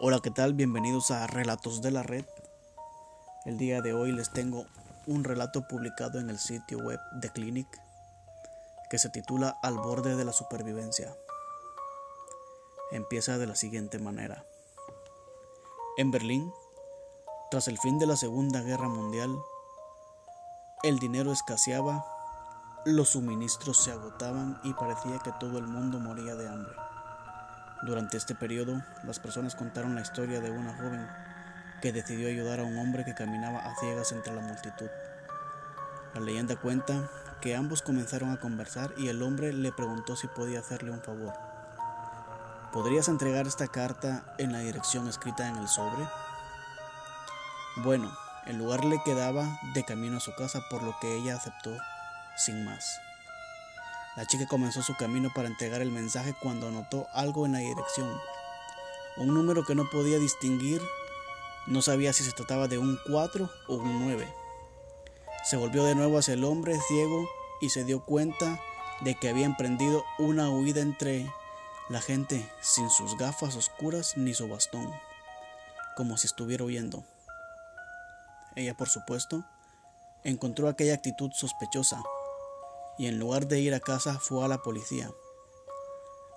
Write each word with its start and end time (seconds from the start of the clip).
Hola, 0.00 0.20
¿qué 0.20 0.30
tal? 0.30 0.54
Bienvenidos 0.54 1.10
a 1.10 1.26
Relatos 1.26 1.82
de 1.82 1.90
la 1.90 2.04
Red. 2.04 2.24
El 3.44 3.58
día 3.58 3.82
de 3.82 3.94
hoy 3.94 4.12
les 4.12 4.30
tengo 4.30 4.64
un 5.08 5.24
relato 5.24 5.66
publicado 5.66 6.20
en 6.20 6.30
el 6.30 6.38
sitio 6.38 6.78
web 6.78 7.00
de 7.14 7.30
Clinic 7.30 7.66
que 8.90 8.98
se 9.00 9.08
titula 9.08 9.58
Al 9.60 9.76
borde 9.76 10.14
de 10.14 10.24
la 10.24 10.32
supervivencia. 10.32 11.12
Empieza 12.92 13.38
de 13.38 13.48
la 13.48 13.56
siguiente 13.56 13.98
manera. 13.98 14.44
En 15.96 16.12
Berlín, 16.12 16.52
tras 17.50 17.66
el 17.66 17.76
fin 17.76 17.98
de 17.98 18.06
la 18.06 18.16
Segunda 18.16 18.60
Guerra 18.60 18.88
Mundial, 18.88 19.36
el 20.84 21.00
dinero 21.00 21.32
escaseaba, 21.32 22.06
los 22.84 23.08
suministros 23.08 23.78
se 23.78 23.90
agotaban 23.90 24.60
y 24.62 24.74
parecía 24.74 25.18
que 25.18 25.32
todo 25.40 25.58
el 25.58 25.66
mundo 25.66 25.98
moría 25.98 26.36
de 26.36 26.46
hambre. 26.46 26.87
Durante 27.82 28.16
este 28.16 28.34
periodo, 28.34 28.82
las 29.04 29.20
personas 29.20 29.54
contaron 29.54 29.94
la 29.94 30.00
historia 30.00 30.40
de 30.40 30.50
una 30.50 30.74
joven 30.74 31.08
que 31.80 31.92
decidió 31.92 32.28
ayudar 32.28 32.58
a 32.58 32.64
un 32.64 32.76
hombre 32.76 33.04
que 33.04 33.14
caminaba 33.14 33.60
a 33.60 33.76
ciegas 33.76 34.10
entre 34.12 34.34
la 34.34 34.40
multitud. 34.40 34.88
La 36.14 36.20
leyenda 36.20 36.56
cuenta 36.56 37.08
que 37.40 37.54
ambos 37.54 37.82
comenzaron 37.82 38.32
a 38.32 38.40
conversar 38.40 38.92
y 38.96 39.08
el 39.08 39.22
hombre 39.22 39.52
le 39.52 39.70
preguntó 39.70 40.16
si 40.16 40.26
podía 40.26 40.58
hacerle 40.58 40.90
un 40.90 41.02
favor. 41.02 41.34
¿Podrías 42.72 43.08
entregar 43.08 43.46
esta 43.46 43.68
carta 43.68 44.24
en 44.38 44.52
la 44.52 44.58
dirección 44.58 45.06
escrita 45.08 45.48
en 45.48 45.56
el 45.56 45.68
sobre? 45.68 46.04
Bueno, 47.76 48.12
el 48.46 48.58
lugar 48.58 48.84
le 48.84 49.00
quedaba 49.04 49.46
de 49.74 49.84
camino 49.84 50.16
a 50.16 50.20
su 50.20 50.34
casa, 50.34 50.60
por 50.68 50.82
lo 50.82 50.96
que 51.00 51.16
ella 51.16 51.36
aceptó 51.36 51.70
sin 52.36 52.64
más. 52.64 53.07
La 54.18 54.26
chica 54.26 54.46
comenzó 54.46 54.82
su 54.82 54.96
camino 54.96 55.30
para 55.32 55.46
entregar 55.46 55.80
el 55.80 55.92
mensaje 55.92 56.34
cuando 56.34 56.72
notó 56.72 57.06
algo 57.12 57.46
en 57.46 57.52
la 57.52 57.60
dirección. 57.60 58.20
Un 59.16 59.32
número 59.32 59.64
que 59.64 59.76
no 59.76 59.88
podía 59.88 60.18
distinguir, 60.18 60.82
no 61.68 61.82
sabía 61.82 62.12
si 62.12 62.24
se 62.24 62.32
trataba 62.32 62.66
de 62.66 62.78
un 62.78 62.98
4 63.08 63.48
o 63.68 63.74
un 63.76 64.04
9. 64.04 64.26
Se 65.44 65.56
volvió 65.56 65.84
de 65.84 65.94
nuevo 65.94 66.18
hacia 66.18 66.34
el 66.34 66.42
hombre 66.42 66.80
ciego 66.88 67.28
y 67.60 67.70
se 67.70 67.84
dio 67.84 68.04
cuenta 68.04 68.58
de 69.02 69.14
que 69.14 69.28
había 69.28 69.46
emprendido 69.46 70.04
una 70.18 70.50
huida 70.50 70.80
entre 70.80 71.32
la 71.88 72.00
gente 72.00 72.44
sin 72.60 72.90
sus 72.90 73.16
gafas 73.18 73.54
oscuras 73.54 74.16
ni 74.16 74.34
su 74.34 74.48
bastón, 74.48 74.92
como 75.96 76.16
si 76.16 76.26
estuviera 76.26 76.64
huyendo. 76.64 77.04
Ella, 78.56 78.74
por 78.74 78.88
supuesto, 78.88 79.44
encontró 80.24 80.68
aquella 80.68 80.94
actitud 80.94 81.30
sospechosa 81.32 82.02
y 82.98 83.06
en 83.06 83.18
lugar 83.18 83.48
de 83.48 83.60
ir 83.60 83.74
a 83.74 83.80
casa 83.80 84.18
fue 84.18 84.44
a 84.44 84.48
la 84.48 84.62
policía. 84.62 85.10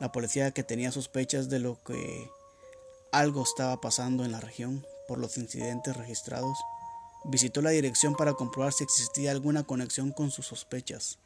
La 0.00 0.12
policía 0.12 0.50
que 0.50 0.62
tenía 0.62 0.92
sospechas 0.92 1.48
de 1.48 1.58
lo 1.58 1.82
que 1.82 2.30
algo 3.12 3.42
estaba 3.42 3.80
pasando 3.80 4.24
en 4.24 4.32
la 4.32 4.40
región 4.40 4.84
por 5.08 5.18
los 5.18 5.38
incidentes 5.38 5.96
registrados, 5.96 6.58
visitó 7.24 7.62
la 7.62 7.70
dirección 7.70 8.14
para 8.14 8.34
comprobar 8.34 8.72
si 8.72 8.84
existía 8.84 9.30
alguna 9.30 9.64
conexión 9.64 10.12
con 10.12 10.30
sus 10.30 10.46
sospechas. 10.46 11.18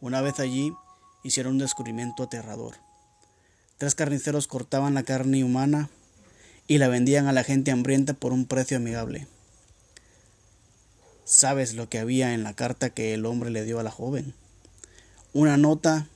Una 0.00 0.20
vez 0.20 0.40
allí, 0.40 0.72
hicieron 1.22 1.54
un 1.54 1.58
descubrimiento 1.58 2.22
aterrador. 2.22 2.76
Tres 3.78 3.94
carniceros 3.94 4.46
cortaban 4.46 4.94
la 4.94 5.02
carne 5.02 5.44
humana 5.44 5.90
y 6.66 6.78
la 6.78 6.88
vendían 6.88 7.26
a 7.26 7.32
la 7.32 7.44
gente 7.44 7.70
hambrienta 7.70 8.14
por 8.14 8.32
un 8.32 8.46
precio 8.46 8.76
amigable. 8.76 9.26
¿Sabes 11.24 11.74
lo 11.74 11.88
que 11.88 11.98
había 11.98 12.34
en 12.34 12.42
la 12.42 12.52
carta 12.52 12.90
que 12.90 13.14
el 13.14 13.24
hombre 13.24 13.50
le 13.50 13.64
dio 13.64 13.80
a 13.80 13.82
la 13.82 13.90
joven? 13.90 14.34
Una 15.32 15.56
nota 15.56 16.06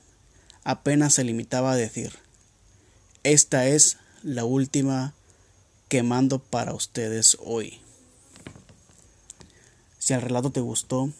apenas 0.63 1.15
se 1.15 1.23
limitaba 1.23 1.71
a 1.71 1.75
decir, 1.75 2.13
esta 3.23 3.67
es 3.67 3.97
la 4.21 4.45
última 4.45 5.13
que 5.87 6.03
mando 6.03 6.37
para 6.39 6.75
ustedes 6.75 7.37
hoy. 7.43 7.81
Si 9.97 10.13
el 10.13 10.21
relato 10.21 10.51
te 10.51 10.61
gustó, 10.61 11.11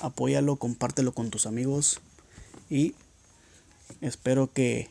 apóyalo, 0.00 0.56
compártelo 0.56 1.12
con 1.12 1.30
tus 1.30 1.46
amigos 1.46 2.00
y 2.70 2.94
espero 4.00 4.52
que 4.52 4.88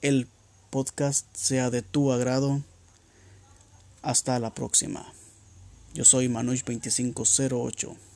el 0.00 0.28
podcast 0.70 1.26
sea 1.34 1.70
de 1.70 1.82
tu 1.82 2.12
agrado. 2.12 2.62
Hasta 4.02 4.38
la 4.38 4.54
próxima. 4.54 5.12
Yo 5.96 6.04
soy 6.04 6.28
Manush2508. 6.28 8.15